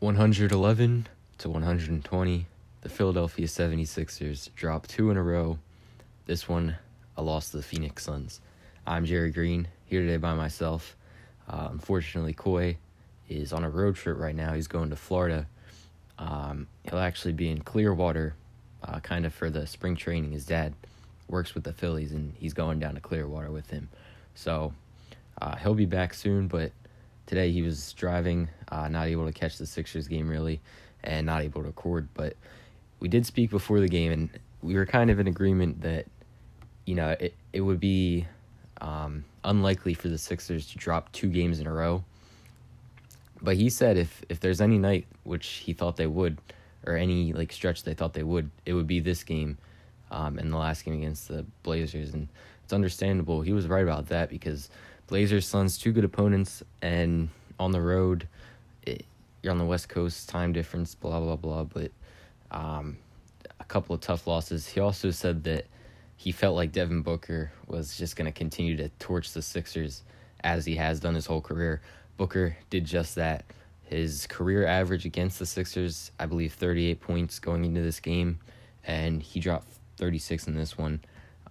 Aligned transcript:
111 0.00 1.08
to 1.38 1.48
120. 1.50 2.46
The 2.82 2.88
Philadelphia 2.88 3.46
76ers 3.48 4.48
dropped 4.54 4.90
two 4.90 5.10
in 5.10 5.16
a 5.16 5.22
row. 5.24 5.58
This 6.26 6.48
one, 6.48 6.76
a 7.16 7.22
loss 7.22 7.50
to 7.50 7.56
the 7.56 7.64
Phoenix 7.64 8.04
Suns. 8.04 8.40
I'm 8.86 9.04
Jerry 9.04 9.32
Green, 9.32 9.66
here 9.86 10.02
today 10.02 10.18
by 10.18 10.34
myself. 10.34 10.94
Uh, 11.48 11.70
unfortunately, 11.72 12.32
Coy 12.32 12.76
is 13.28 13.52
on 13.52 13.64
a 13.64 13.70
road 13.70 13.96
trip 13.96 14.18
right 14.18 14.36
now. 14.36 14.52
He's 14.52 14.68
going 14.68 14.90
to 14.90 14.96
Florida. 14.96 15.48
Um, 16.16 16.68
he'll 16.84 17.00
actually 17.00 17.32
be 17.32 17.50
in 17.50 17.62
Clearwater, 17.62 18.36
uh, 18.84 19.00
kind 19.00 19.26
of 19.26 19.34
for 19.34 19.50
the 19.50 19.66
spring 19.66 19.96
training. 19.96 20.30
His 20.30 20.46
dad 20.46 20.74
works 21.26 21.56
with 21.56 21.64
the 21.64 21.72
Phillies, 21.72 22.12
and 22.12 22.34
he's 22.38 22.54
going 22.54 22.78
down 22.78 22.94
to 22.94 23.00
Clearwater 23.00 23.50
with 23.50 23.68
him. 23.68 23.88
So 24.36 24.72
uh, 25.42 25.56
he'll 25.56 25.74
be 25.74 25.86
back 25.86 26.14
soon, 26.14 26.46
but 26.46 26.70
today 27.26 27.50
he 27.50 27.62
was 27.62 27.92
driving, 27.94 28.48
uh, 28.70 28.88
not 28.88 29.06
able 29.08 29.26
to 29.26 29.32
catch 29.32 29.58
the 29.58 29.66
Sixers 29.66 30.08
game 30.08 30.28
really, 30.28 30.60
and 31.02 31.26
not 31.26 31.42
able 31.42 31.62
to 31.62 31.68
record. 31.68 32.08
But 32.14 32.34
we 33.00 33.08
did 33.08 33.26
speak 33.26 33.50
before 33.50 33.80
the 33.80 33.88
game, 33.88 34.12
and 34.12 34.30
we 34.62 34.74
were 34.74 34.86
kind 34.86 35.10
of 35.10 35.18
in 35.20 35.26
agreement 35.26 35.82
that 35.82 36.06
you 36.84 36.94
know 36.94 37.10
it 37.20 37.34
it 37.52 37.60
would 37.60 37.80
be 37.80 38.26
um, 38.80 39.24
unlikely 39.44 39.94
for 39.94 40.08
the 40.08 40.18
Sixers 40.18 40.66
to 40.68 40.78
drop 40.78 41.10
two 41.12 41.28
games 41.28 41.60
in 41.60 41.66
a 41.66 41.72
row. 41.72 42.04
But 43.40 43.56
he 43.56 43.70
said 43.70 43.96
if 43.96 44.22
if 44.28 44.40
there's 44.40 44.60
any 44.60 44.78
night 44.78 45.06
which 45.24 45.46
he 45.46 45.72
thought 45.72 45.96
they 45.96 46.06
would, 46.06 46.38
or 46.86 46.96
any 46.96 47.32
like 47.32 47.52
stretch 47.52 47.84
they 47.84 47.94
thought 47.94 48.14
they 48.14 48.22
would, 48.22 48.50
it 48.66 48.74
would 48.74 48.86
be 48.86 49.00
this 49.00 49.22
game, 49.22 49.58
um, 50.10 50.38
and 50.38 50.52
the 50.52 50.56
last 50.56 50.84
game 50.84 50.94
against 50.94 51.28
the 51.28 51.44
Blazers, 51.62 52.14
and 52.14 52.28
it's 52.64 52.72
understandable. 52.72 53.42
He 53.42 53.52
was 53.52 53.66
right 53.66 53.82
about 53.82 54.08
that 54.08 54.28
because 54.28 54.68
Blazers 55.06 55.46
Suns 55.46 55.78
two 55.78 55.92
good 55.92 56.04
opponents, 56.04 56.62
and 56.82 57.28
on 57.58 57.72
the 57.72 57.80
road, 57.80 58.28
it, 58.88 59.06
you're 59.42 59.52
on 59.52 59.58
the 59.58 59.64
West 59.64 59.88
Coast 59.88 60.28
time 60.28 60.52
difference, 60.52 60.94
blah 60.94 61.20
blah 61.20 61.36
blah. 61.36 61.64
But 61.64 61.92
um, 62.50 62.98
a 63.60 63.64
couple 63.64 63.94
of 63.94 64.00
tough 64.00 64.26
losses. 64.26 64.66
He 64.66 64.80
also 64.80 65.10
said 65.10 65.44
that 65.44 65.66
he 66.16 66.32
felt 66.32 66.56
like 66.56 66.72
Devin 66.72 67.02
Booker 67.02 67.52
was 67.66 67.96
just 67.96 68.16
going 68.16 68.26
to 68.26 68.36
continue 68.36 68.76
to 68.76 68.88
torch 68.98 69.32
the 69.32 69.42
Sixers 69.42 70.02
as 70.42 70.64
he 70.64 70.74
has 70.76 71.00
done 71.00 71.14
his 71.14 71.26
whole 71.26 71.40
career. 71.40 71.80
Booker 72.16 72.56
did 72.70 72.84
just 72.84 73.14
that. 73.14 73.44
His 73.84 74.26
career 74.26 74.66
average 74.66 75.06
against 75.06 75.38
the 75.38 75.46
Sixers, 75.46 76.10
I 76.18 76.26
believe, 76.26 76.52
38 76.52 77.00
points 77.00 77.38
going 77.38 77.64
into 77.64 77.80
this 77.80 78.00
game, 78.00 78.38
and 78.84 79.22
he 79.22 79.40
dropped 79.40 79.68
36 79.96 80.46
in 80.46 80.54
this 80.54 80.76
one 80.76 81.00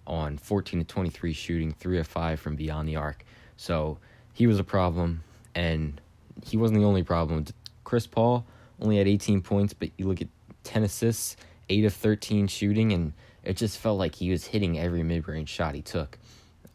on 0.06 0.38
14 0.38 0.80
to 0.80 0.86
23 0.86 1.34
shooting, 1.34 1.74
3 1.74 2.00
of 2.00 2.08
5 2.08 2.40
from 2.40 2.56
beyond 2.56 2.88
the 2.88 2.96
arc. 2.96 3.26
So 3.56 3.98
he 4.34 4.48
was 4.48 4.60
a 4.60 4.64
problem, 4.64 5.24
and 5.56 6.00
he 6.46 6.58
wasn't 6.58 6.80
the 6.80 6.86
only 6.86 7.04
problem. 7.04 7.46
Chris 7.84 8.08
Paul 8.08 8.46
only 8.82 8.98
had 8.98 9.08
18 9.08 9.42
points, 9.42 9.74
but 9.74 9.90
you 9.98 10.08
look 10.08 10.22
at 10.22 10.28
10 10.64 10.84
assists, 10.84 11.38
8 11.70 11.86
of 11.86 11.94
13 11.94 12.48
shooting, 12.48 12.92
and 12.92 13.14
it 13.44 13.58
just 13.58 13.78
felt 13.78 13.98
like 13.98 14.16
he 14.16 14.30
was 14.30 14.46
hitting 14.46 14.78
every 14.78 15.04
mid 15.04 15.28
range 15.28 15.50
shot 15.50 15.76
he 15.76 15.82
took. 15.82 16.18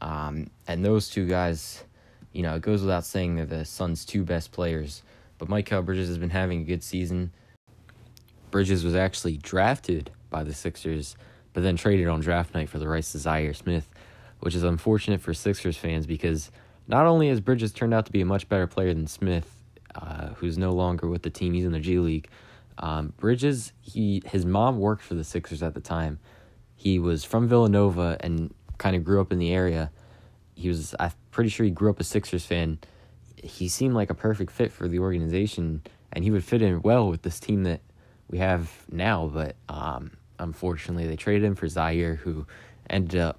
Um, 0.01 0.51
and 0.67 0.85
those 0.85 1.09
two 1.09 1.27
guys, 1.27 1.85
you 2.33 2.43
know, 2.43 2.57
it 2.57 2.63
goes 2.63 2.81
without 2.81 3.05
saying 3.05 3.37
they're 3.37 3.47
the 3.47 3.65
Suns' 3.65 4.05
two 4.05 4.25
best 4.25 4.53
players. 4.53 5.03
But 5.39 5.49
Mikal 5.49 5.85
Bridges 5.85 6.09
has 6.09 6.19
been 6.19 6.31
having 6.31 6.63
a 6.63 6.65
good 6.65 6.83
season. 6.83 7.33
Bridges 8.51 8.85
was 8.85 8.95
actually 8.95 9.37
drafted 9.39 10.11
by 10.31 10.45
the 10.45 10.55
Sixers, 10.55 11.17
but 11.53 11.63
then 11.63 11.77
traded 11.77 12.09
on 12.09 12.21
draft 12.21 12.55
night 12.55 12.69
for 12.69 12.79
the 12.79 12.89
rights 12.89 13.13
to 13.13 13.19
Zhaire 13.19 13.55
Smith, 13.55 13.89
which 14.41 14.55
is 14.55 14.63
unfortunate 14.63 15.21
for 15.21 15.35
Sixers 15.35 15.77
fans 15.77 16.07
because 16.07 16.51
not 16.93 17.07
only 17.07 17.31
has 17.31 17.41
Bridges 17.41 17.73
turned 17.73 17.95
out 17.95 18.05
to 18.05 18.13
be 18.13 18.21
a 18.21 18.27
much 18.27 18.51
better 18.51 18.67
player 18.67 18.93
than 18.93 19.07
Smith, 19.07 19.59
uh, 19.95 20.29
who's 20.35 20.59
no 20.59 20.73
longer 20.73 21.09
with 21.09 21.23
the 21.23 21.31
team, 21.31 21.55
he's 21.55 21.65
in 21.65 21.73
the 21.73 21.81
G 21.81 21.99
League. 21.99 22.29
Um, 22.77 23.15
Bridges, 23.17 23.73
he 23.81 24.23
his 24.27 24.45
mom 24.45 24.79
worked 24.79 25.03
for 25.03 25.15
the 25.15 25.25
Sixers 25.25 25.63
at 25.63 25.73
the 25.73 25.81
time. 25.81 26.19
He 26.77 26.99
was 26.99 27.25
from 27.25 27.49
Villanova 27.49 28.19
and 28.21 28.53
kind 28.77 28.95
of 28.95 29.05
grew 29.05 29.23
up 29.23 29.33
in 29.33 29.39
the 29.39 29.53
area. 29.55 29.91
He 30.55 30.69
was, 30.69 30.95
I'm 31.01 31.13
pretty 31.31 31.49
sure 31.49 31.65
he 31.65 31.71
grew 31.71 31.89
up 31.89 31.99
a 31.99 32.05
Sixers 32.05 32.45
fan. 32.45 32.79
He 33.37 33.69
seemed 33.69 33.95
like 33.95 34.11
a 34.11 34.15
perfect 34.15 34.53
fit 34.53 34.71
for 34.71 34.87
the 34.87 34.99
organization, 34.99 35.81
and 36.13 36.23
he 36.23 36.31
would 36.31 36.45
fit 36.45 36.61
in 36.61 36.83
well 36.83 37.09
with 37.09 37.23
this 37.23 37.41
team 37.41 37.63
that 37.63 37.81
we 38.29 38.39
have 38.39 38.71
now. 38.91 39.31
But 39.33 39.57
um, 39.71 40.11
unfortunately, 40.39 41.07
they 41.07 41.17
traded 41.17 41.45
him 41.45 41.55
for 41.55 41.67
Zhaire, 41.67 42.19
who 42.19 42.47
ended 42.91 43.19
up 43.19 43.39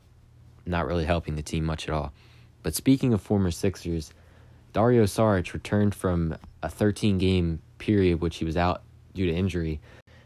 not 0.66 0.88
really 0.88 1.06
helping 1.06 1.36
the 1.36 1.44
team 1.44 1.66
much 1.66 1.88
at 1.88 1.94
all. 1.94 2.14
But 2.64 2.74
speaking 2.76 3.14
of 3.14 3.22
former 3.22 3.52
Sixers, 3.52 4.12
Dario 4.72 5.04
Saric 5.04 5.54
returned 5.54 5.94
from 5.94 6.36
a 6.64 6.70
13 6.70 7.18
game 7.18 7.62
period, 7.78 8.22
which 8.22 8.38
he 8.38 8.46
was 8.46 8.58
out 8.58 8.82
due 9.14 9.28
to 9.28 9.34
injury, 9.34 9.80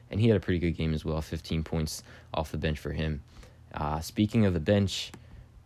and 0.10 0.22
he 0.22 0.28
had 0.28 0.38
a 0.38 0.40
pretty 0.40 0.60
good 0.60 0.78
game 0.78 0.94
as 0.94 1.04
well 1.04 1.22
15 1.22 1.64
points 1.64 2.04
off 2.34 2.52
the 2.52 2.58
bench 2.58 2.80
for 2.80 2.92
him. 2.92 3.22
Uh, 3.74 4.00
speaking 4.00 4.46
of 4.46 4.54
the 4.54 4.60
bench, 4.60 5.12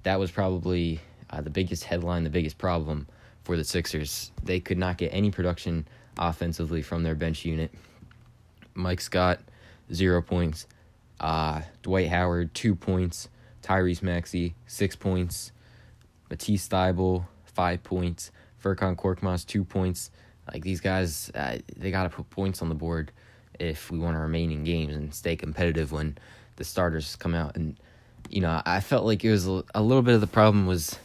that 0.04 0.20
was 0.20 0.32
probably 0.32 1.00
uh, 1.30 1.42
the 1.42 1.50
biggest 1.50 1.84
headline, 1.84 2.24
the 2.24 2.30
biggest 2.30 2.58
problem 2.58 3.08
for 3.44 3.56
the 3.56 3.64
Sixers. 3.64 4.32
They 4.44 4.60
could 4.60 4.78
not 4.78 4.98
get 4.98 5.10
any 5.14 5.30
production 5.30 5.88
offensively 6.18 6.82
from 6.82 7.04
their 7.04 7.16
bench 7.16 7.46
unit. 7.46 7.72
Mike 8.74 9.02
Scott, 9.02 9.40
zero 9.94 10.22
points. 10.22 10.66
Uh, 11.20 11.62
Dwight 11.84 12.10
Howard, 12.10 12.54
two 12.54 12.76
points. 12.76 13.30
Tyrese 13.62 14.02
Maxey, 14.02 14.56
six 14.66 14.96
points. 14.96 15.52
Matisse 16.32 16.68
Thybulle, 16.68 17.26
five 17.44 17.84
points. 17.84 18.32
Furkan 18.64 18.96
Korkmaz, 18.96 19.46
two 19.46 19.64
points. 19.64 20.10
Like 20.52 20.64
these 20.64 20.82
guys, 20.82 21.32
uh, 21.36 21.60
they 21.78 21.92
got 21.92 22.04
to 22.04 22.10
put 22.10 22.30
points 22.30 22.62
on 22.62 22.70
the 22.70 22.76
board 22.76 23.12
if 23.60 23.92
we 23.92 24.00
want 24.00 24.16
to 24.16 24.20
remain 24.20 24.52
in 24.52 24.64
games 24.64 24.96
and 24.96 25.14
stay 25.14 25.36
competitive 25.36 25.92
when 25.92 26.18
the 26.56 26.64
starters 26.64 27.16
come 27.16 27.36
out. 27.36 27.56
And 27.56 27.76
you 28.30 28.42
know, 28.42 28.62
I 28.66 28.80
felt 28.80 29.06
like 29.06 29.24
it 29.24 29.32
was 29.32 29.46
a 29.46 29.82
little 29.82 30.02
bit 30.02 30.16
of 30.16 30.22
the 30.22 30.28
problem 30.28 30.66
was 30.66 30.98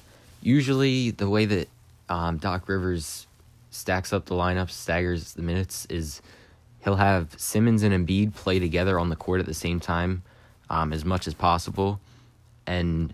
usually 0.43 1.11
the 1.11 1.29
way 1.29 1.45
that 1.45 1.69
um, 2.09 2.39
Doc 2.39 2.69
Rivers 2.69 3.27
stacks 3.71 4.13
up 4.13 4.27
the 4.27 4.35
lineup, 4.35 4.71
staggers 4.71 5.35
the 5.35 5.43
minutes 5.43 5.87
is 5.87 6.23
he'll 6.85 6.97
have 6.97 7.35
Simmons 7.37 7.83
and 7.83 7.93
Embiid 7.93 8.35
play 8.35 8.59
together 8.59 8.99
on 8.99 9.09
the 9.09 9.17
court 9.17 9.41
at 9.41 9.47
the 9.47 9.55
same 9.55 9.81
time 9.81 10.23
um, 10.71 10.93
as 10.93 11.05
much 11.05 11.27
as 11.27 11.35
possible, 11.35 12.01
and 12.67 13.13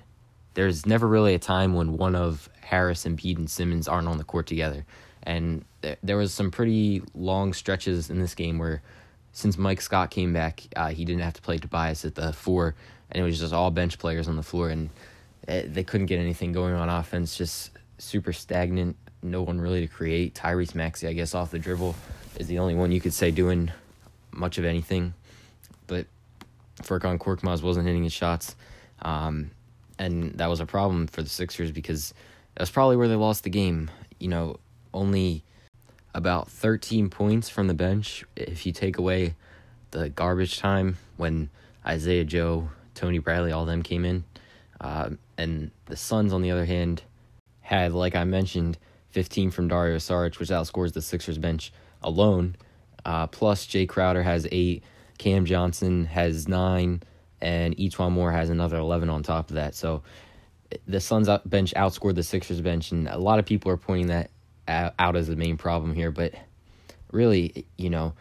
there's 0.55 0.87
never 0.87 1.07
really 1.07 1.35
a 1.35 1.39
time 1.39 1.75
when 1.75 1.97
one 1.97 2.15
of 2.15 2.49
Harris, 2.61 3.05
and 3.05 3.19
Embiid, 3.19 3.37
and 3.37 3.51
Simmons 3.51 3.89
aren't 3.89 4.09
on 4.09 4.19
the 4.19 4.25
court 4.25 4.47
together. 4.47 4.85
And 5.23 5.65
th- 5.83 5.99
there 6.03 6.17
was 6.17 6.33
some 6.33 6.51
pretty 6.51 7.03
long 7.15 7.53
stretches 7.53 8.11
in 8.11 8.19
this 8.19 8.35
game 8.35 8.59
where, 8.59 8.83
since 9.33 9.59
Mike 9.59 9.81
Scott 9.81 10.11
came 10.11 10.33
back, 10.33 10.63
uh, 10.77 10.89
he 10.89 11.05
didn't 11.05 11.23
have 11.23 11.35
to 11.35 11.43
play 11.43 11.59
Tobias 11.59 12.05
at 12.05 12.15
the 12.15 12.33
four, 12.33 12.75
and 13.11 13.23
it 13.23 13.25
was 13.25 13.39
just 13.39 13.53
all 13.53 13.71
bench 13.71 13.99
players 13.99 14.29
on 14.29 14.37
the 14.37 14.43
floor, 14.43 14.71
and 14.71 14.91
it, 15.47 15.51
eh, 15.51 15.69
they 15.69 15.85
couldn't 15.85 16.07
get 16.07 16.19
anything 16.19 16.53
going 16.53 16.75
on 16.75 16.89
offense. 16.89 17.37
Just 17.37 17.71
super 17.99 18.33
stagnant. 18.33 18.97
No 19.23 19.43
one 19.43 19.61
really 19.61 19.81
to 19.81 19.87
create. 19.87 20.35
Tyrese 20.35 20.75
Maxey, 20.75 21.07
I 21.07 21.13
guess, 21.13 21.35
off 21.35 21.51
the 21.51 21.59
dribble 21.59 21.95
is 22.39 22.47
the 22.47 22.59
only 22.59 22.75
one 22.75 22.91
you 22.91 23.01
could 23.01 23.13
say 23.13 23.31
doing 23.31 23.71
much 24.33 24.59
of 24.59 24.65
anything. 24.65 25.15
But 25.87 26.07
Furkan 26.83 27.19
Korkmaz 27.19 27.63
wasn't 27.63 27.87
hitting 27.87 28.03
his 28.03 28.13
shots. 28.13 28.57
Um, 29.03 29.51
and 30.03 30.37
that 30.39 30.49
was 30.49 30.59
a 30.59 30.67
problem 30.67 31.07
for 31.07 31.23
the 31.23 31.29
Sixers 31.29 31.71
because 31.71 32.13
that's 32.57 32.71
probably 32.71 32.97
where 32.97 33.07
they 33.07 33.15
lost 33.15 33.45
the 33.45 33.51
game. 33.51 33.89
You 34.19 34.29
know, 34.29 34.57
only 34.93 35.45
about 36.13 36.51
13 36.51 37.09
points 37.09 37.49
from 37.49 37.69
the 37.69 37.75
bench 37.75 38.25
if 38.35 38.67
you 38.67 38.73
take 38.73 38.99
away 38.99 39.37
the 39.93 40.09
garbage 40.09 40.59
time 40.59 40.97
when 41.17 41.51
Isaiah 41.87 42.25
Joe, 42.25 42.69
Tony 42.95 43.19
Bradley, 43.19 43.53
all 43.53 43.65
them 43.65 43.83
came 43.83 44.05
in. 44.05 44.25
Uh, 44.81 45.11
and 45.39 45.71
the 45.87 45.97
Suns, 45.97 46.33
on 46.33 46.43
the 46.43 46.51
other 46.51 46.65
hand, 46.65 47.03
had, 47.61 47.93
like 47.93 48.17
I 48.17 48.25
mentioned, 48.25 48.79
15 49.11 49.53
from 49.53 49.69
Dario 49.69 49.99
Saric, 49.99 50.41
which 50.41 50.49
outscores 50.49 50.93
the 50.93 51.03
Sixers 51.03 51.39
bench 51.39 51.73
alone. 52.03 52.57
Uh, 53.05 53.29
plus, 53.29 53.67
Jae 53.67 53.89
Crowder 53.89 54.25
has 54.25 54.49
eight, 54.51 54.83
Cam 55.19 55.45
Johnson 55.45 56.07
has 56.07 56.49
nine, 56.49 57.03
and 57.43 57.77
E'Twaun 57.77 58.13
Moore 58.13 58.33
has 58.33 58.49
another 58.49 58.79
11 58.79 59.11
on 59.11 59.23
top 59.25 59.51
of 59.51 59.57
that. 59.57 59.75
So 59.75 60.03
the 60.87 61.01
Suns 61.01 61.29
bench 61.45 61.75
outscored 61.75 62.15
the 62.15 62.23
Sixers 62.23 62.61
bench, 62.61 62.93
and 62.93 63.09
a 63.09 63.19
lot 63.19 63.39
of 63.39 63.45
people 63.45 63.71
are 63.73 63.77
pointing 63.77 64.07
that 64.07 64.31
out 64.69 65.17
as 65.17 65.27
the 65.27 65.37
main 65.37 65.59
problem 65.59 65.93
here. 65.93 66.13
But 66.13 66.35
really, 67.11 67.67
you 67.77 67.91
know, 67.91 68.15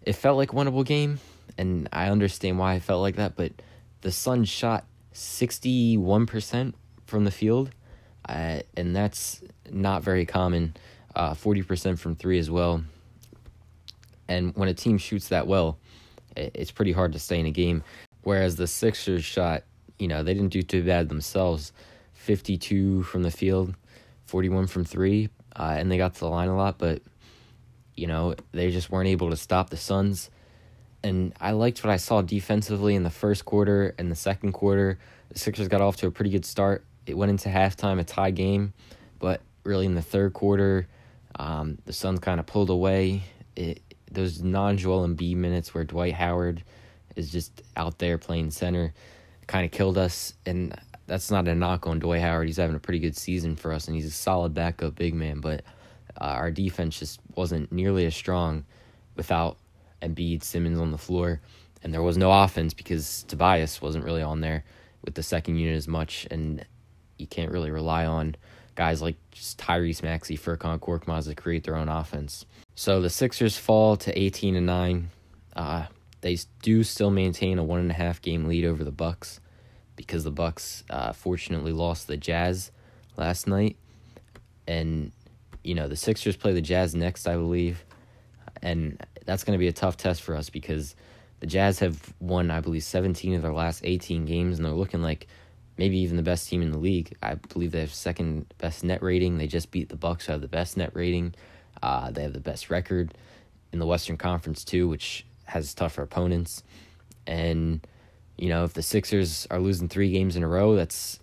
it 0.00 0.14
felt 0.14 0.38
like 0.38 0.52
a 0.52 0.56
winnable 0.56 0.86
game, 0.86 1.20
and 1.58 1.88
I 1.92 2.08
understand 2.08 2.58
why 2.58 2.74
it 2.74 2.82
felt 2.82 3.02
like 3.02 3.16
that. 3.16 3.36
But 3.36 3.52
the 4.00 4.10
Suns 4.10 4.48
shot 4.48 4.86
61% 5.12 6.72
from 7.06 7.24
the 7.24 7.30
field, 7.30 7.70
uh, 8.26 8.60
and 8.74 8.96
that's 8.96 9.42
not 9.70 10.02
very 10.02 10.24
common. 10.24 10.74
Uh, 11.14 11.34
40% 11.34 11.98
from 11.98 12.16
three 12.16 12.38
as 12.38 12.50
well. 12.50 12.82
And 14.28 14.56
when 14.56 14.70
a 14.70 14.74
team 14.74 14.96
shoots 14.96 15.28
that 15.28 15.46
well, 15.46 15.76
it's 16.34 16.70
pretty 16.70 16.92
hard 16.92 17.12
to 17.12 17.18
stay 17.18 17.38
in 17.38 17.44
a 17.44 17.50
game. 17.50 17.84
Whereas 18.22 18.56
the 18.56 18.66
Sixers 18.66 19.24
shot, 19.24 19.64
you 19.98 20.08
know, 20.08 20.22
they 20.22 20.34
didn't 20.34 20.52
do 20.52 20.62
too 20.62 20.82
bad 20.84 21.08
themselves. 21.08 21.72
52 22.14 23.02
from 23.02 23.22
the 23.22 23.30
field, 23.30 23.74
41 24.26 24.68
from 24.68 24.84
three, 24.84 25.28
uh, 25.56 25.74
and 25.76 25.90
they 25.90 25.96
got 25.96 26.14
to 26.14 26.20
the 26.20 26.28
line 26.28 26.48
a 26.48 26.56
lot. 26.56 26.78
But 26.78 27.02
You 27.96 28.06
know, 28.06 28.34
they 28.52 28.70
just 28.70 28.90
weren't 28.90 29.08
able 29.08 29.30
to 29.30 29.36
stop 29.36 29.68
the 29.70 29.76
Suns. 29.76 30.30
And 31.04 31.34
I 31.40 31.50
liked 31.50 31.82
what 31.84 31.90
I 31.92 31.96
saw 31.96 32.22
defensively 32.22 32.94
in 32.94 33.02
the 33.02 33.10
first 33.10 33.44
quarter 33.44 33.94
and 33.98 34.10
the 34.10 34.16
second 34.16 34.52
quarter. 34.52 34.98
The 35.30 35.38
Sixers 35.38 35.68
got 35.68 35.80
off 35.80 35.96
to 35.98 36.06
a 36.06 36.10
pretty 36.10 36.30
good 36.30 36.44
start. 36.44 36.84
It 37.06 37.16
went 37.16 37.30
into 37.30 37.48
halftime, 37.48 37.98
a 37.98 38.04
tie 38.04 38.30
game, 38.30 38.72
but 39.18 39.40
really 39.64 39.86
in 39.86 39.94
the 39.94 40.02
third 40.02 40.32
quarter, 40.32 40.86
um, 41.36 41.78
the 41.84 41.92
Suns 41.92 42.20
kind 42.20 42.38
of 42.38 42.46
pulled 42.46 42.70
away. 42.70 43.22
It, 43.56 43.82
those 44.10 44.40
non 44.42 44.76
Joel 44.76 45.06
Embiid 45.06 45.36
minutes 45.36 45.74
where 45.74 45.84
Dwight 45.84 46.14
Howard 46.14 46.62
is 47.16 47.30
just 47.30 47.62
out 47.76 47.98
there 47.98 48.18
playing 48.18 48.50
center 48.50 48.92
kind 49.46 49.64
of 49.64 49.70
killed 49.70 49.98
us. 49.98 50.34
And 50.46 50.74
that's 51.06 51.30
not 51.30 51.48
a 51.48 51.54
knock 51.54 51.86
on 51.86 51.98
Dwight 51.98 52.20
Howard. 52.20 52.46
He's 52.46 52.56
having 52.56 52.76
a 52.76 52.80
pretty 52.80 52.98
good 52.98 53.16
season 53.16 53.56
for 53.56 53.72
us, 53.72 53.86
and 53.86 53.94
he's 53.94 54.06
a 54.06 54.10
solid 54.10 54.54
backup 54.54 54.94
big 54.94 55.14
man. 55.14 55.40
But 55.40 55.62
uh, 56.20 56.24
our 56.24 56.50
defense 56.50 56.98
just 56.98 57.20
wasn't 57.34 57.70
nearly 57.72 58.06
as 58.06 58.14
strong 58.14 58.64
without 59.16 59.58
Embiid, 60.00 60.42
Simmons 60.42 60.78
on 60.78 60.90
the 60.90 60.98
floor, 60.98 61.40
and 61.82 61.92
there 61.92 62.02
was 62.02 62.16
no 62.16 62.32
offense 62.32 62.74
because 62.74 63.24
Tobias 63.24 63.82
wasn't 63.82 64.04
really 64.04 64.22
on 64.22 64.40
there 64.40 64.64
with 65.04 65.14
the 65.14 65.22
second 65.22 65.56
unit 65.56 65.76
as 65.76 65.88
much, 65.88 66.26
and 66.30 66.64
you 67.18 67.26
can't 67.26 67.52
really 67.52 67.70
rely 67.70 68.06
on 68.06 68.36
guys 68.74 69.02
like 69.02 69.16
just 69.32 69.58
Tyrese 69.58 70.02
Maxey, 70.02 70.36
Furkan 70.36 70.78
Korkmaz 70.78 71.26
to 71.28 71.34
create 71.34 71.64
their 71.64 71.76
own 71.76 71.88
offense. 71.88 72.46
So 72.74 73.00
the 73.00 73.10
Sixers 73.10 73.56
fall 73.56 73.96
to 73.98 74.18
18 74.18 74.56
and 74.56 74.66
9. 74.66 75.10
Uh, 75.54 75.86
they 76.22 76.38
do 76.62 76.82
still 76.82 77.10
maintain 77.10 77.58
a 77.58 77.64
one 77.64 77.80
and 77.80 77.90
a 77.90 77.94
half 77.94 78.22
game 78.22 78.46
lead 78.46 78.64
over 78.64 78.82
the 78.82 78.90
Bucks 78.92 79.40
because 79.96 80.24
the 80.24 80.30
Bucks 80.30 80.84
uh, 80.88 81.12
fortunately 81.12 81.72
lost 81.72 82.06
the 82.06 82.16
Jazz 82.16 82.70
last 83.16 83.46
night, 83.46 83.76
and 84.66 85.12
you 85.62 85.74
know 85.74 85.88
the 85.88 85.96
Sixers 85.96 86.36
play 86.36 86.52
the 86.52 86.62
Jazz 86.62 86.94
next, 86.94 87.26
I 87.26 87.34
believe, 87.34 87.84
and 88.62 89.04
that's 89.26 89.44
going 89.44 89.56
to 89.56 89.60
be 89.60 89.68
a 89.68 89.72
tough 89.72 89.96
test 89.96 90.22
for 90.22 90.34
us 90.34 90.48
because 90.48 90.94
the 91.40 91.46
Jazz 91.46 91.80
have 91.80 92.14
won, 92.20 92.50
I 92.50 92.60
believe, 92.60 92.84
seventeen 92.84 93.34
of 93.34 93.42
their 93.42 93.52
last 93.52 93.82
eighteen 93.84 94.24
games, 94.24 94.58
and 94.58 94.64
they're 94.64 94.72
looking 94.72 95.02
like 95.02 95.26
maybe 95.76 95.98
even 95.98 96.16
the 96.16 96.22
best 96.22 96.48
team 96.48 96.62
in 96.62 96.70
the 96.70 96.78
league. 96.78 97.16
I 97.22 97.34
believe 97.34 97.72
they 97.72 97.80
have 97.80 97.92
second 97.92 98.46
best 98.58 98.84
net 98.84 99.02
rating. 99.02 99.38
They 99.38 99.48
just 99.48 99.70
beat 99.70 99.88
the 99.88 99.96
Bucks, 99.96 100.26
who 100.26 100.32
have 100.32 100.40
the 100.40 100.48
best 100.48 100.76
net 100.76 100.90
rating. 100.94 101.34
Uh, 101.82 102.12
they 102.12 102.22
have 102.22 102.32
the 102.32 102.40
best 102.40 102.70
record 102.70 103.12
in 103.72 103.80
the 103.80 103.86
Western 103.86 104.16
Conference 104.16 104.64
too, 104.64 104.88
which 104.88 105.26
has 105.44 105.74
tougher 105.74 106.02
opponents, 106.02 106.62
and 107.26 107.86
you 108.36 108.48
know, 108.48 108.64
if 108.64 108.72
the 108.74 108.82
Sixers 108.82 109.46
are 109.50 109.60
losing 109.60 109.88
three 109.88 110.10
games 110.10 110.36
in 110.36 110.42
a 110.42 110.48
row, 110.48 110.74
that's 110.74 111.20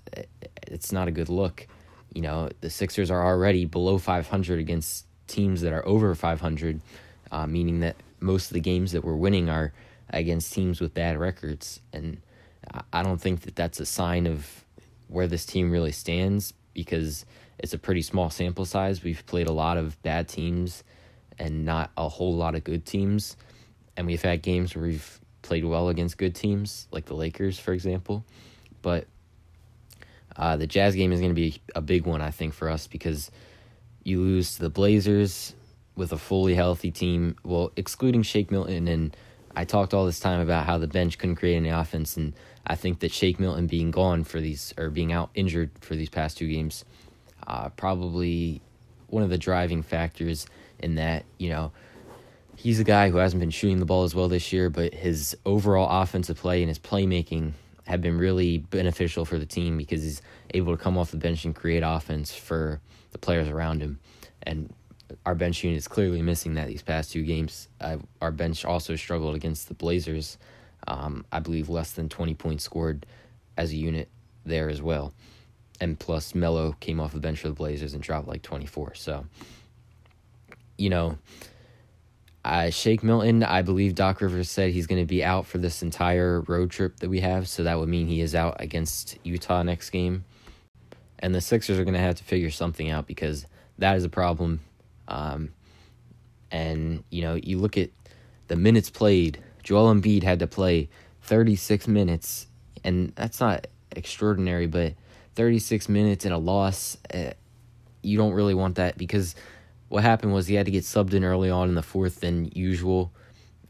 it's 0.68 0.92
not 0.92 1.08
a 1.08 1.12
good 1.12 1.30
look. 1.30 1.68
You 2.14 2.22
know, 2.22 2.50
the 2.62 2.70
Sixers 2.70 3.12
are 3.12 3.24
already 3.24 3.66
below 3.66 3.98
500 3.98 4.60
against 4.60 5.06
teams 5.28 5.62
that 5.62 5.74
are 5.74 5.88
over 5.88 6.14
500, 6.16 6.82
uh, 7.32 7.48
meaning 7.48 7.82
that 7.82 7.96
most 8.20 8.50
of 8.50 8.54
the 8.54 8.60
games 8.60 8.92
that 8.92 9.04
we're 9.04 9.16
winning 9.16 9.50
are 9.50 9.72
against 10.10 10.54
teams 10.54 10.82
with 10.82 10.94
bad 10.94 11.18
records. 11.18 11.80
And 11.94 12.22
I 12.92 13.04
don't 13.04 13.22
think 13.22 13.42
that 13.42 13.56
that's 13.56 13.80
a 13.80 13.86
sign 13.86 14.28
of 14.28 14.66
where 15.08 15.28
this 15.28 15.46
team 15.46 15.72
really 15.72 15.92
stands 15.92 16.54
because 16.74 17.26
it's 17.58 17.74
a 17.74 17.78
pretty 17.78 18.02
small 18.02 18.30
sample 18.30 18.66
size. 18.66 19.04
We've 19.04 19.26
played 19.26 19.48
a 19.48 19.54
lot 19.54 19.78
of 19.78 20.02
bad 20.02 20.28
teams 20.28 20.84
and 21.38 21.66
not 21.66 21.92
a 21.98 22.10
whole 22.10 22.36
lot 22.36 22.56
of 22.56 22.64
good 22.64 22.86
teams. 22.86 23.38
And 24.00 24.08
we've 24.08 24.22
had 24.22 24.42
games 24.42 24.74
where 24.74 24.86
we've 24.86 25.20
played 25.42 25.66
well 25.66 25.90
against 25.90 26.18
good 26.18 26.34
teams, 26.34 26.88
like 26.90 27.04
the 27.04 27.16
Lakers, 27.16 27.60
for 27.60 27.74
example. 27.74 28.24
But 28.82 29.08
uh, 30.38 30.56
the 30.56 30.68
Jazz 30.68 30.96
game 30.96 31.12
is 31.12 31.20
going 31.20 31.32
to 31.32 31.36
be 31.36 31.62
a 31.76 31.82
big 31.82 32.06
one, 32.06 32.22
I 32.22 32.32
think, 32.32 32.54
for 32.54 32.70
us 32.70 32.88
because 32.88 33.30
you 34.06 34.22
lose 34.22 34.56
to 34.56 34.62
the 34.62 34.70
Blazers 34.70 35.54
with 35.98 36.14
a 36.14 36.18
fully 36.18 36.56
healthy 36.56 36.92
team. 36.92 37.36
Well, 37.44 37.74
excluding 37.76 38.24
Shake 38.24 38.52
Milton, 38.52 38.88
and 38.88 39.18
I 39.54 39.66
talked 39.66 39.94
all 39.94 40.06
this 40.06 40.22
time 40.22 40.40
about 40.40 40.66
how 40.66 40.78
the 40.78 40.88
bench 40.88 41.18
couldn't 41.18 41.36
create 41.36 41.58
any 41.58 41.68
offense, 41.68 42.16
and 42.16 42.32
I 42.66 42.76
think 42.76 43.00
that 43.00 43.12
Shake 43.12 43.38
Milton 43.38 43.68
being 43.68 43.92
gone 43.92 44.24
for 44.24 44.40
these 44.40 44.74
or 44.78 44.90
being 44.90 45.12
out 45.12 45.30
injured 45.36 45.72
for 45.82 45.98
these 45.98 46.08
past 46.08 46.38
two 46.38 46.48
games, 46.48 46.86
uh, 47.46 47.68
probably 47.68 48.62
one 49.08 49.24
of 49.24 49.30
the 49.30 49.38
driving 49.38 49.84
factors 49.84 50.48
in 50.80 50.96
that 50.96 51.26
you 51.38 51.50
know 51.50 51.74
he's 52.60 52.80
a 52.80 52.84
guy 52.84 53.10
who 53.10 53.18
hasn't 53.18 53.40
been 53.40 53.50
shooting 53.50 53.80
the 53.80 53.86
ball 53.86 54.04
as 54.04 54.14
well 54.14 54.28
this 54.28 54.52
year, 54.52 54.70
but 54.70 54.94
his 54.94 55.36
overall 55.46 56.02
offensive 56.02 56.38
play 56.38 56.62
and 56.62 56.68
his 56.68 56.78
playmaking 56.78 57.54
have 57.86 58.02
been 58.02 58.18
really 58.18 58.58
beneficial 58.58 59.24
for 59.24 59.40
the 59.40 59.46
team 59.46 59.78
because 59.78 60.04
he's 60.04 60.22
able 60.54 60.76
to 60.76 60.84
come 60.84 60.98
off 60.98 61.10
the 61.10 61.18
bench 61.18 61.46
and 61.46 61.56
create 61.56 61.84
offense 61.86 62.36
for 62.36 62.82
the 63.12 63.18
players 63.18 63.48
around 63.48 63.82
him. 63.82 63.98
And 64.44 64.74
our 65.26 65.36
bench 65.36 65.64
unit 65.64 65.78
is 65.78 65.88
clearly 65.88 66.22
missing 66.22 66.56
that 66.56 66.68
these 66.68 66.82
past 66.82 67.14
two 67.14 67.24
games. 67.24 67.70
Our 68.22 68.32
bench 68.32 68.66
also 68.66 68.98
struggled 68.98 69.36
against 69.36 69.70
the 69.70 69.74
Blazers. 69.74 70.38
Um, 70.86 71.26
I 71.32 71.40
believe 71.40 71.70
less 71.70 71.94
than 71.94 72.10
20 72.10 72.34
points 72.36 72.66
scored 72.66 73.06
as 73.56 73.72
a 73.72 73.76
unit 73.78 74.10
there 74.46 74.70
as 74.70 74.82
well. 74.82 75.14
And 75.80 75.98
plus, 75.98 76.36
Melo 76.36 76.76
came 76.82 77.00
off 77.00 77.14
the 77.14 77.22
bench 77.22 77.40
for 77.40 77.48
the 77.48 77.54
Blazers 77.54 77.94
and 77.94 78.04
dropped 78.04 78.28
like 78.28 78.42
24. 78.42 78.96
So, 78.96 79.26
you 80.78 80.90
know, 80.90 81.18
uh, 82.46 82.70
Shake 82.70 83.04
Milton, 83.04 83.44
I 83.44 83.62
believe 83.62 83.96
Doc 83.96 84.22
Rivers 84.22 84.50
said 84.50 84.72
he's 84.72 84.88
going 84.88 85.02
to 85.02 85.08
be 85.08 85.24
out 85.24 85.46
for 85.46 85.58
this 85.58 85.82
entire 85.82 86.42
road 86.42 86.72
trip 86.72 86.98
that 87.00 87.10
we 87.10 87.20
have, 87.20 87.50
so 87.50 87.64
that 87.64 87.78
would 87.78 87.90
mean 87.90 88.08
he 88.08 88.22
is 88.22 88.34
out 88.34 88.58
against 88.60 89.18
Utah 89.24 89.62
next 89.64 89.90
game. 89.90 90.24
And 91.20 91.36
the 91.36 91.42
Sixers 91.42 91.78
are 91.78 91.84
going 91.84 91.96
to 91.96 92.00
have 92.00 92.16
to 92.16 92.24
figure 92.24 92.50
something 92.50 92.90
out 92.90 93.08
because 93.08 93.46
that 93.78 93.98
is 93.98 94.06
a 94.06 94.10
problem. 94.10 94.62
Um, 95.10 95.54
and, 96.50 97.04
you 97.10 97.22
know, 97.22 97.36
you 97.36 97.58
look 97.58 97.78
at 97.78 97.90
the 98.48 98.56
minutes 98.56 98.90
played, 98.90 99.40
Joel 99.64 99.94
Embiid 99.94 100.24
had 100.24 100.40
to 100.40 100.48
play 100.48 100.90
36 101.24 101.88
minutes, 101.90 102.48
and 102.86 103.14
that's 103.16 103.42
not 103.42 103.68
extraordinary, 103.92 104.66
but 104.66 104.94
36 105.36 105.90
minutes 105.90 106.26
in 106.26 106.32
a 106.32 106.38
loss, 106.38 106.98
uh, 107.14 107.32
you 108.02 108.18
don't 108.18 108.34
really 108.34 108.54
want 108.54 108.76
that 108.76 108.98
because 108.98 109.36
what 109.90 110.04
happened 110.04 110.34
was 110.34 110.48
he 110.48 110.56
had 110.56 110.66
to 110.66 110.72
get 110.72 110.84
subbed 110.84 111.14
in 111.14 111.24
early 111.24 111.50
on 111.50 111.70
in 111.70 111.76
the 111.76 111.84
fourth 111.84 112.22
than 112.22 112.52
usual. 112.54 113.12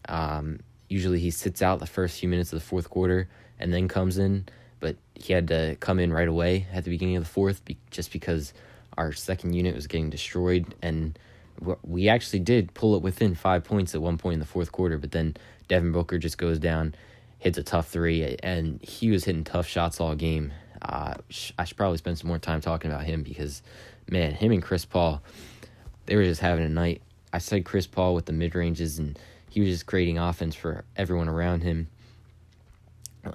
Um, 0.08 0.60
usually 0.90 1.20
he 1.20 1.32
sits 1.32 1.62
out 1.62 1.80
the 1.80 1.88
first 1.88 2.20
few 2.20 2.30
minutes 2.30 2.54
of 2.54 2.60
the 2.60 2.66
fourth 2.66 2.90
quarter 2.90 3.30
and 3.58 3.74
then 3.74 3.88
comes 3.88 4.18
in, 4.18 4.46
but 4.80 4.98
he 5.16 5.34
had 5.34 5.48
to 5.48 5.78
come 5.80 6.00
in 6.00 6.14
right 6.14 6.28
away 6.28 6.68
at 6.74 6.84
the 6.84 6.90
beginning 6.90 7.16
of 7.16 7.24
the 7.24 7.30
fourth 7.30 7.64
be- 7.66 7.78
just 7.90 8.12
because 8.12 8.54
our 8.98 9.14
second 9.14 9.54
unit 9.54 9.76
was 9.76 9.88
getting 9.88 10.10
destroyed 10.10 10.76
and 10.82 11.18
we 11.84 12.08
actually 12.08 12.40
did 12.40 12.74
pull 12.74 12.96
it 12.96 13.02
within 13.02 13.36
five 13.36 13.64
points 13.64 13.94
at 13.96 14.02
one 14.02 14.18
point 14.18 14.36
in 14.36 14.40
the 14.40 14.46
fourth 14.46 14.72
quarter, 14.72 14.98
but 14.98 15.12
then 15.12 15.36
Devin 15.68 15.92
Booker 15.92 16.18
just 16.18 16.38
goes 16.38 16.60
down, 16.60 16.96
hits 17.38 17.58
a 17.58 17.64
tough 17.64 17.90
three, 17.90 18.38
and 18.42 18.82
he 18.82 19.10
was 19.10 19.26
hitting 19.26 19.44
tough 19.44 19.68
shots 19.68 20.00
all 20.00 20.16
game. 20.16 20.54
Uh, 20.82 21.16
I 21.58 21.66
should 21.66 21.78
probably 21.78 21.98
spend 21.98 22.18
some 22.18 22.30
more 22.30 22.40
time 22.40 22.62
talking 22.62 22.92
about 22.92 23.04
him 23.04 23.24
because, 23.24 23.62
man, 24.10 24.34
him 24.34 24.52
and 24.52 24.64
Chris 24.64 24.86
Paul 24.86 25.22
they 26.10 26.16
were 26.16 26.24
just 26.24 26.42
having 26.42 26.66
a 26.66 26.70
night. 26.70 27.04
I 27.32 27.38
said 27.38 27.66
Chris 27.66 27.86
Paul 27.86 28.16
with 28.16 28.26
the 28.26 28.34
mid 28.34 28.56
ranges, 28.56 28.98
and 28.98 29.18
he 29.48 29.60
was 29.60 29.70
just 29.70 29.86
creating 29.86 30.18
offense 30.18 30.56
for 30.56 30.84
everyone 30.98 31.30
around 31.30 31.62
him. 31.62 31.88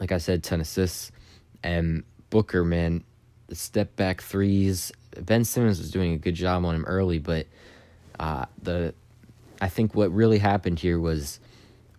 Like 0.00 0.10
I 0.10 0.18
said, 0.18 0.42
10 0.42 0.60
assists. 0.60 1.12
And 1.62 2.02
Booker, 2.30 2.64
man, 2.64 3.04
the 3.46 3.54
step 3.54 3.94
back 3.94 4.22
threes. 4.22 4.90
Ben 5.20 5.44
Simmons 5.44 5.78
was 5.78 5.92
doing 5.92 6.14
a 6.14 6.16
good 6.16 6.34
job 6.34 6.64
on 6.64 6.74
him 6.74 6.84
early, 6.86 7.20
but 7.20 7.46
uh, 8.18 8.46
the 8.60 8.92
I 9.60 9.68
think 9.68 9.94
what 9.94 10.12
really 10.12 10.38
happened 10.38 10.80
here 10.80 10.98
was 10.98 11.38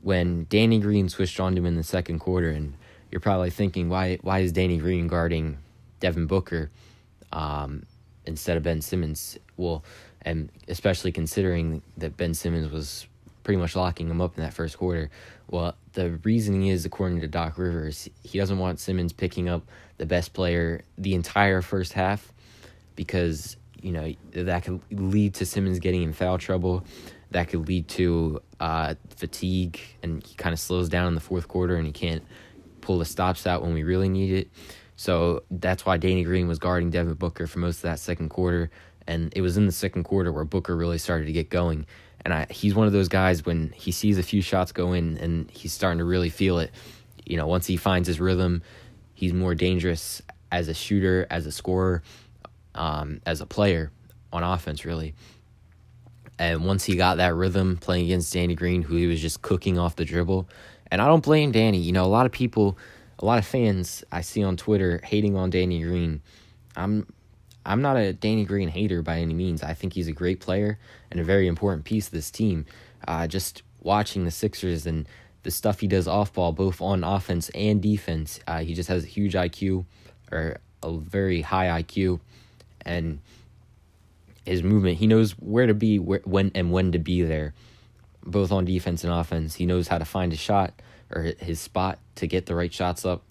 when 0.01 0.45
Danny 0.49 0.79
Green 0.79 1.07
switched 1.07 1.39
on 1.39 1.53
to 1.53 1.59
him 1.59 1.65
in 1.65 1.75
the 1.75 1.83
second 1.83 2.19
quarter, 2.19 2.49
and 2.49 2.73
you're 3.11 3.21
probably 3.21 3.49
thinking, 3.49 3.87
why 3.87 4.17
why 4.23 4.39
is 4.39 4.51
Danny 4.51 4.77
Green 4.77 5.07
guarding 5.07 5.57
Devin 6.01 6.27
Booker 6.27 6.69
um, 7.31 7.85
instead 8.25 8.57
of 8.57 8.63
Ben 8.63 8.81
Simmons? 8.81 9.37
Well, 9.55 9.85
and 10.25 10.49
especially 10.67 11.11
considering 11.11 11.81
that 11.97 12.17
Ben 12.17 12.33
Simmons 12.33 12.69
was 12.69 13.07
pretty 13.43 13.59
much 13.59 13.75
locking 13.75 14.09
him 14.09 14.19
up 14.19 14.35
in 14.35 14.43
that 14.43 14.53
first 14.53 14.77
quarter. 14.77 15.11
Well, 15.49 15.75
the 15.93 16.19
reasoning 16.23 16.65
is, 16.65 16.83
according 16.83 17.21
to 17.21 17.27
Doc 17.27 17.57
Rivers, 17.57 18.09
he 18.23 18.39
doesn't 18.39 18.57
want 18.57 18.79
Simmons 18.79 19.13
picking 19.13 19.47
up 19.47 19.63
the 19.97 20.05
best 20.05 20.33
player 20.33 20.81
the 20.97 21.13
entire 21.13 21.61
first 21.61 21.93
half 21.93 22.33
because 22.95 23.55
you 23.81 23.91
know 23.91 24.13
that 24.31 24.63
could 24.63 24.81
lead 24.91 25.35
to 25.35 25.45
Simmons 25.45 25.79
getting 25.79 26.01
in 26.01 26.11
foul 26.11 26.39
trouble. 26.39 26.83
That 27.31 27.49
could 27.49 27.67
lead 27.67 27.87
to 27.89 28.41
uh, 28.59 28.95
fatigue, 29.15 29.79
and 30.01 30.25
he 30.25 30.35
kind 30.35 30.53
of 30.53 30.59
slows 30.59 30.89
down 30.89 31.07
in 31.07 31.15
the 31.15 31.21
fourth 31.21 31.47
quarter, 31.47 31.75
and 31.75 31.85
he 31.85 31.93
can't 31.93 32.23
pull 32.81 32.97
the 32.97 33.05
stops 33.05 33.45
out 33.45 33.61
when 33.61 33.73
we 33.73 33.83
really 33.83 34.09
need 34.09 34.31
it. 34.31 34.49
So 34.95 35.43
that's 35.51 35.85
why 35.85 35.97
Danny 35.97 36.23
Green 36.23 36.47
was 36.47 36.57
guarding 36.57 36.89
Devin 36.89 37.15
Booker 37.15 37.47
for 37.47 37.59
most 37.59 37.77
of 37.77 37.81
that 37.83 37.99
second 37.99 38.29
quarter 38.29 38.71
and 39.07 39.31
it 39.35 39.41
was 39.41 39.57
in 39.57 39.65
the 39.65 39.71
second 39.71 40.03
quarter 40.03 40.31
where 40.31 40.45
Booker 40.45 40.75
really 40.75 40.97
started 40.97 41.25
to 41.25 41.31
get 41.31 41.49
going. 41.49 41.85
And 42.23 42.33
I, 42.33 42.47
he's 42.49 42.73
one 42.73 42.87
of 42.87 42.93
those 42.93 43.07
guys 43.07 43.45
when 43.45 43.71
he 43.75 43.91
sees 43.91 44.17
a 44.17 44.23
few 44.23 44.41
shots 44.41 44.71
go 44.71 44.93
in 44.93 45.17
and 45.17 45.49
he's 45.51 45.73
starting 45.73 45.99
to 45.99 46.05
really 46.05 46.29
feel 46.29 46.59
it. 46.59 46.71
You 47.25 47.37
know, 47.37 47.47
once 47.47 47.67
he 47.67 47.77
finds 47.77 48.07
his 48.07 48.19
rhythm, 48.19 48.63
he's 49.13 49.33
more 49.33 49.53
dangerous 49.53 50.21
as 50.51 50.67
a 50.67 50.73
shooter, 50.73 51.27
as 51.29 51.45
a 51.45 51.51
scorer, 51.51 52.01
um, 52.73 53.21
as 53.25 53.41
a 53.41 53.45
player 53.45 53.91
on 54.33 54.43
offense, 54.43 54.85
really. 54.85 55.13
And 56.37 56.65
once 56.65 56.83
he 56.83 56.95
got 56.95 57.17
that 57.17 57.33
rhythm 57.35 57.77
playing 57.77 58.05
against 58.05 58.33
Danny 58.33 58.55
Green, 58.55 58.81
who 58.81 58.95
he 58.95 59.07
was 59.07 59.21
just 59.21 59.41
cooking 59.41 59.77
off 59.77 59.95
the 59.95 60.05
dribble, 60.05 60.49
and 60.91 61.01
I 61.01 61.07
don't 61.07 61.23
blame 61.23 61.51
Danny. 61.51 61.77
You 61.77 61.93
know, 61.93 62.05
a 62.05 62.07
lot 62.07 62.25
of 62.25 62.31
people, 62.31 62.77
a 63.19 63.25
lot 63.25 63.39
of 63.39 63.45
fans 63.45 64.03
I 64.11 64.21
see 64.21 64.43
on 64.43 64.57
Twitter 64.57 64.99
hating 65.03 65.35
on 65.35 65.49
Danny 65.49 65.81
Green. 65.81 66.21
I'm 66.75 67.07
I'm 67.65 67.81
not 67.81 67.97
a 67.97 68.13
Danny 68.13 68.45
Green 68.45 68.69
hater 68.69 69.01
by 69.01 69.19
any 69.19 69.33
means. 69.33 69.63
I 69.63 69.73
think 69.73 69.93
he's 69.93 70.07
a 70.07 70.13
great 70.13 70.39
player 70.39 70.77
and 71.09 71.19
a 71.19 71.23
very 71.23 71.47
important 71.47 71.85
piece 71.85 72.07
of 72.07 72.11
this 72.11 72.29
team. 72.29 72.65
Uh, 73.07 73.27
just 73.27 73.63
watching 73.81 74.25
the 74.25 74.31
Sixers 74.31 74.85
and 74.85 75.07
the 75.43 75.51
stuff 75.51 75.79
he 75.79 75.87
does 75.87 76.07
off 76.07 76.33
ball, 76.33 76.51
both 76.51 76.81
on 76.81 77.03
offense 77.03 77.49
and 77.49 77.81
defense, 77.81 78.39
uh, 78.47 78.59
he 78.59 78.73
just 78.73 78.89
has 78.89 79.03
a 79.03 79.07
huge 79.07 79.33
IQ 79.33 79.85
or 80.31 80.57
a 80.83 80.97
very 80.97 81.41
high 81.41 81.81
IQ, 81.81 82.19
and 82.81 83.19
his 84.45 84.63
movement. 84.63 84.97
He 84.97 85.07
knows 85.07 85.31
where 85.31 85.65
to 85.65 85.73
be, 85.73 85.99
where, 85.99 86.21
when 86.23 86.51
and 86.55 86.71
when 86.71 86.91
to 86.91 86.99
be 86.99 87.23
there, 87.23 87.53
both 88.23 88.51
on 88.51 88.65
defense 88.65 89.03
and 89.03 89.11
offense. 89.11 89.55
He 89.55 89.65
knows 89.65 89.87
how 89.87 89.97
to 89.97 90.05
find 90.05 90.31
a 90.33 90.37
shot 90.37 90.73
or 91.13 91.33
his 91.39 91.59
spot 91.59 91.99
to 92.15 92.27
get 92.27 92.45
the 92.45 92.55
right 92.55 92.71
shots 92.71 93.05
up. 93.05 93.23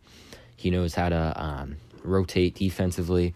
He 0.57 0.71
knows 0.71 0.95
how 0.95 1.09
to 1.09 1.33
um, 1.37 1.77
rotate 2.03 2.55
defensively. 2.55 3.35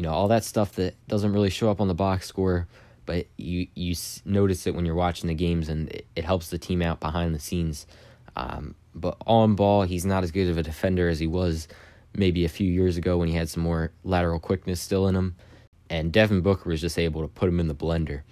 You 0.00 0.06
know 0.06 0.12
all 0.12 0.28
that 0.28 0.44
stuff 0.44 0.76
that 0.76 0.94
doesn't 1.08 1.32
really 1.32 1.50
show 1.50 1.70
up 1.70 1.80
on 1.80 1.88
the 1.88 1.94
box 1.94 2.26
score, 2.26 2.66
but 3.04 3.26
you 3.36 3.66
you 3.74 3.94
notice 4.24 4.66
it 4.66 4.74
when 4.74 4.86
you're 4.86 4.94
watching 4.94 5.28
the 5.28 5.34
games, 5.34 5.68
and 5.68 5.90
it, 5.90 6.06
it 6.16 6.24
helps 6.24 6.48
the 6.48 6.58
team 6.58 6.80
out 6.80 7.00
behind 7.00 7.34
the 7.34 7.38
scenes. 7.38 7.86
Um, 8.36 8.74
but 8.94 9.16
on 9.26 9.56
ball, 9.56 9.82
he's 9.82 10.06
not 10.06 10.24
as 10.24 10.30
good 10.30 10.48
of 10.48 10.56
a 10.56 10.62
defender 10.62 11.08
as 11.08 11.18
he 11.18 11.26
was 11.26 11.68
maybe 12.14 12.44
a 12.44 12.48
few 12.48 12.70
years 12.70 12.96
ago 12.96 13.18
when 13.18 13.28
he 13.28 13.34
had 13.34 13.48
some 13.48 13.62
more 13.62 13.92
lateral 14.04 14.40
quickness 14.40 14.80
still 14.80 15.06
in 15.06 15.14
him 15.14 15.36
and 15.90 16.12
Devin 16.12 16.40
Booker 16.40 16.70
was 16.70 16.80
just 16.80 16.98
able 16.98 17.20
to 17.22 17.28
put 17.28 17.48
him 17.48 17.60
in 17.60 17.68
the 17.68 17.74
blender. 17.74 18.22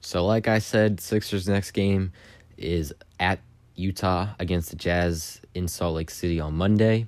So, 0.00 0.26
like 0.26 0.48
I 0.48 0.58
said, 0.58 1.00
Sixers' 1.00 1.48
next 1.48 1.70
game 1.70 2.12
is 2.58 2.92
at 3.18 3.38
Utah 3.76 4.28
against 4.38 4.70
the 4.70 4.76
Jazz 4.76 5.40
in 5.54 5.68
Salt 5.68 5.94
Lake 5.94 6.10
City 6.10 6.40
on 6.40 6.54
Monday. 6.54 7.06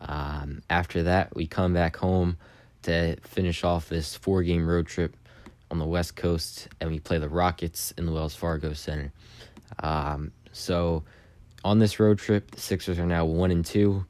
Um, 0.00 0.62
after 0.68 1.04
that, 1.04 1.34
we 1.34 1.46
come 1.46 1.72
back 1.72 1.96
home 1.96 2.36
to 2.82 3.16
finish 3.22 3.64
off 3.64 3.88
this 3.88 4.14
four 4.14 4.42
game 4.42 4.66
road 4.66 4.86
trip 4.86 5.16
on 5.70 5.78
the 5.78 5.86
West 5.86 6.16
Coast, 6.16 6.68
and 6.80 6.90
we 6.90 7.00
play 7.00 7.18
the 7.18 7.28
Rockets 7.28 7.92
in 7.92 8.06
the 8.06 8.12
Wells 8.12 8.34
Fargo 8.34 8.72
Center. 8.74 9.12
Um, 9.82 10.32
so, 10.52 11.02
on 11.64 11.78
this 11.78 11.98
road 11.98 12.18
trip, 12.18 12.50
the 12.50 12.60
Sixers 12.60 12.98
are 12.98 13.06
now 13.06 13.24
one 13.24 13.50
and 13.50 13.64
two 13.64 14.04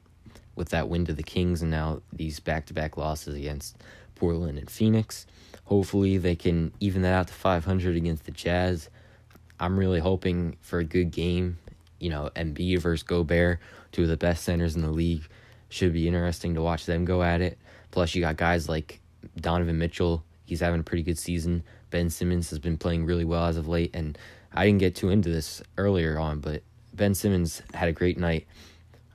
with 0.55 0.69
that 0.69 0.89
win 0.89 1.05
to 1.05 1.13
the 1.13 1.23
Kings, 1.23 1.61
and 1.61 1.71
now 1.71 2.01
these 2.13 2.39
back 2.39 2.65
to 2.67 2.73
back 2.73 2.97
losses 2.97 3.35
against 3.35 3.77
Portland 4.15 4.57
and 4.57 4.69
Phoenix. 4.69 5.25
Hopefully, 5.65 6.17
they 6.17 6.35
can 6.35 6.71
even 6.79 7.01
that 7.01 7.13
out 7.13 7.27
to 7.27 7.33
500 7.33 7.95
against 7.95 8.25
the 8.25 8.31
Jazz. 8.31 8.89
I'm 9.59 9.77
really 9.77 9.99
hoping 9.99 10.57
for 10.61 10.79
a 10.79 10.83
good 10.83 11.11
game. 11.11 11.57
You 11.99 12.09
know, 12.09 12.29
Embiid 12.35 12.79
versus 12.79 13.03
Gobert, 13.03 13.59
two 13.91 14.03
of 14.03 14.09
the 14.09 14.17
best 14.17 14.43
centers 14.43 14.75
in 14.75 14.81
the 14.81 14.91
league. 14.91 15.27
Should 15.69 15.93
be 15.93 16.07
interesting 16.07 16.55
to 16.55 16.61
watch 16.61 16.85
them 16.85 17.05
go 17.05 17.23
at 17.23 17.41
it. 17.41 17.57
Plus, 17.91 18.15
you 18.15 18.21
got 18.21 18.37
guys 18.37 18.69
like 18.69 19.01
Donovan 19.39 19.77
Mitchell. 19.77 20.23
He's 20.45 20.59
having 20.59 20.79
a 20.79 20.83
pretty 20.83 21.03
good 21.03 21.17
season. 21.17 21.63
Ben 21.89 22.09
Simmons 22.09 22.49
has 22.49 22.59
been 22.59 22.77
playing 22.77 23.05
really 23.05 23.25
well 23.25 23.45
as 23.45 23.57
of 23.57 23.67
late. 23.67 23.91
And 23.93 24.17
I 24.53 24.65
didn't 24.65 24.79
get 24.79 24.95
too 24.95 25.09
into 25.09 25.29
this 25.29 25.61
earlier 25.77 26.19
on, 26.19 26.39
but 26.39 26.61
Ben 26.93 27.15
Simmons 27.15 27.61
had 27.73 27.89
a 27.89 27.93
great 27.93 28.17
night. 28.17 28.47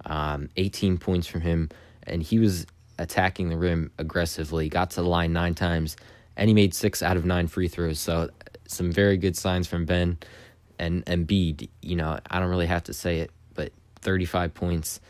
Um, 0.05 0.49
18 0.57 0.99
points 0.99 1.27
from 1.27 1.43
him. 1.43 1.71
And 2.03 2.23
he 2.23 2.39
was 2.39 2.67
attacking 2.99 3.49
the 3.49 3.57
rim 3.57 3.91
aggressively, 3.99 4.69
got 4.69 4.91
to 4.91 5.03
the 5.03 5.09
line 5.09 5.33
nine 5.33 5.55
times, 5.55 5.97
and 6.37 6.49
he 6.49 6.55
made 6.55 6.75
six 6.75 7.03
out 7.03 7.17
of 7.17 7.25
nine 7.25 7.47
free 7.47 7.69
throws. 7.69 7.99
So 7.99 8.31
some 8.67 8.93
very 8.93 9.17
good 9.17 9.37
signs 9.37 9.67
from 9.67 9.85
Ben 9.85 10.01
and 10.01 10.19
and 10.81 11.05
Embiid. 11.07 11.69
You 11.83 11.97
know, 11.97 12.19
I 12.29 12.41
don't 12.41 12.49
really 12.49 12.67
have 12.67 12.85
to 12.85 12.95
say 12.95 13.19
it, 13.21 13.31
but 13.55 13.73
35 14.01 14.55
points. 14.55 15.01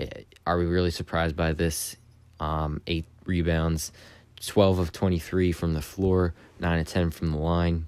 Eh, 0.00 0.22
are 0.46 0.58
we 0.58 0.64
really 0.64 0.90
surprised 0.90 1.36
by 1.36 1.52
this? 1.52 1.96
Um, 2.38 2.80
eight 2.86 3.04
rebounds, 3.26 3.92
12 4.40 4.78
of 4.78 4.92
23 4.92 5.52
from 5.52 5.74
the 5.74 5.82
floor, 5.82 6.34
9 6.58 6.78
of 6.80 6.86
10 6.86 7.10
from 7.10 7.32
the 7.32 7.36
line. 7.36 7.86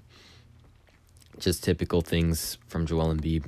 Just 1.39 1.63
typical 1.63 2.01
things 2.01 2.59
from 2.67 2.85
Joel 2.85 3.15
Embiid. 3.15 3.45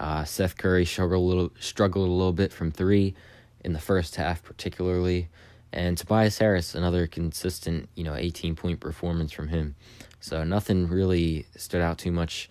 Uh, 0.00 0.24
Seth 0.24 0.56
Curry 0.56 0.84
struggled 0.84 1.22
a 1.22 1.26
little, 1.26 1.52
struggled 1.60 2.08
a 2.08 2.12
little 2.12 2.32
bit 2.32 2.52
from 2.52 2.72
three 2.72 3.14
in 3.60 3.72
the 3.72 3.78
first 3.78 4.16
half, 4.16 4.42
particularly. 4.42 5.28
And 5.72 5.96
Tobias 5.96 6.38
Harris, 6.38 6.74
another 6.74 7.06
consistent, 7.06 7.88
you 7.94 8.02
know, 8.02 8.16
18 8.16 8.56
point 8.56 8.80
performance 8.80 9.30
from 9.30 9.48
him. 9.48 9.76
So 10.18 10.42
nothing 10.42 10.88
really 10.88 11.46
stood 11.56 11.80
out 11.80 11.98
too 11.98 12.10
much 12.10 12.50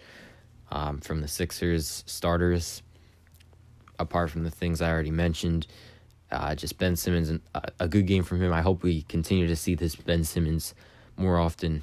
um, 0.71 0.99
from 0.99 1.19
the 1.19 1.27
Sixers 1.27 2.03
starters, 2.07 2.81
apart 3.99 4.29
from 4.31 4.43
the 4.43 4.51
things 4.51 4.81
I 4.81 4.89
already 4.89 5.11
mentioned. 5.11 5.67
Uh, 6.31 6.55
just 6.55 6.77
Ben 6.77 6.95
Simmons, 6.95 7.31
a, 7.53 7.61
a 7.79 7.87
good 7.87 8.07
game 8.07 8.23
from 8.23 8.41
him. 8.41 8.51
I 8.51 8.61
hope 8.61 8.83
we 8.83 9.03
continue 9.03 9.47
to 9.47 9.55
see 9.55 9.75
this 9.75 9.95
Ben 9.95 10.23
Simmons 10.23 10.73
more 11.17 11.39
often 11.39 11.81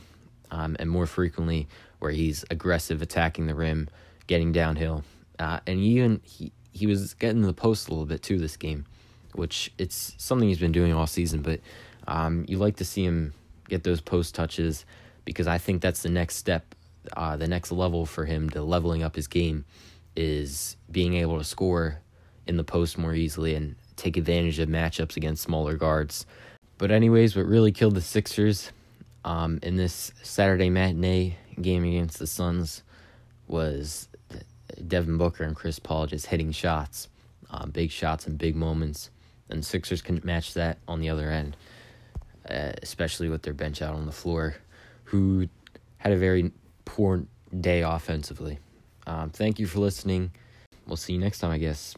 um, 0.50 0.76
and 0.78 0.90
more 0.90 1.06
frequently, 1.06 1.68
where 2.00 2.10
he's 2.10 2.44
aggressive, 2.50 3.00
attacking 3.00 3.46
the 3.46 3.54
rim, 3.54 3.88
getting 4.26 4.52
downhill, 4.52 5.04
uh, 5.38 5.60
and 5.66 5.78
even 5.78 6.20
he 6.24 6.52
he 6.72 6.86
was 6.86 7.14
getting 7.14 7.42
the 7.42 7.52
post 7.52 7.88
a 7.88 7.90
little 7.90 8.06
bit 8.06 8.22
too 8.22 8.38
this 8.38 8.56
game 8.56 8.86
which 9.34 9.72
it's 9.78 10.14
something 10.18 10.48
he's 10.48 10.58
been 10.58 10.72
doing 10.72 10.92
all 10.92 11.06
season. 11.06 11.42
But 11.42 11.60
um, 12.06 12.44
you 12.48 12.58
like 12.58 12.76
to 12.76 12.84
see 12.84 13.04
him 13.04 13.32
get 13.68 13.84
those 13.84 14.00
post 14.00 14.34
touches 14.34 14.84
because 15.24 15.46
I 15.46 15.58
think 15.58 15.82
that's 15.82 16.02
the 16.02 16.08
next 16.08 16.36
step, 16.36 16.74
uh, 17.16 17.36
the 17.36 17.48
next 17.48 17.72
level 17.72 18.06
for 18.06 18.24
him 18.24 18.50
to 18.50 18.62
leveling 18.62 19.02
up 19.02 19.16
his 19.16 19.26
game 19.26 19.64
is 20.14 20.76
being 20.90 21.14
able 21.14 21.38
to 21.38 21.44
score 21.44 22.00
in 22.46 22.56
the 22.56 22.64
post 22.64 22.98
more 22.98 23.14
easily 23.14 23.54
and 23.54 23.76
take 23.96 24.16
advantage 24.16 24.58
of 24.58 24.68
matchups 24.68 25.16
against 25.16 25.42
smaller 25.42 25.76
guards. 25.76 26.26
But 26.78 26.90
anyways, 26.90 27.36
what 27.36 27.46
really 27.46 27.72
killed 27.72 27.94
the 27.94 28.00
Sixers 28.00 28.72
um, 29.24 29.58
in 29.62 29.76
this 29.76 30.12
Saturday 30.22 30.70
matinee 30.70 31.36
game 31.60 31.84
against 31.84 32.18
the 32.18 32.26
Suns 32.26 32.82
was 33.46 34.08
Devin 34.88 35.18
Booker 35.18 35.44
and 35.44 35.54
Chris 35.54 35.78
Paul 35.78 36.06
just 36.06 36.26
hitting 36.26 36.50
shots, 36.50 37.08
um, 37.50 37.70
big 37.70 37.90
shots 37.90 38.26
and 38.26 38.38
big 38.38 38.56
moments 38.56 39.10
and 39.52 39.64
Sixers 39.64 40.02
can 40.02 40.20
match 40.24 40.54
that 40.54 40.78
on 40.88 41.00
the 41.00 41.10
other 41.10 41.30
end, 41.30 41.56
uh, 42.48 42.72
especially 42.82 43.28
with 43.28 43.42
their 43.42 43.54
bench 43.54 43.82
out 43.82 43.94
on 43.94 44.06
the 44.06 44.12
floor, 44.12 44.56
who 45.04 45.48
had 45.98 46.12
a 46.12 46.16
very 46.16 46.50
poor 46.84 47.24
day 47.60 47.82
offensively. 47.82 48.58
Um, 49.06 49.30
thank 49.30 49.58
you 49.58 49.66
for 49.66 49.78
listening. 49.78 50.32
We'll 50.86 50.96
see 50.96 51.12
you 51.12 51.18
next 51.18 51.38
time, 51.38 51.50
I 51.50 51.58
guess. 51.58 51.94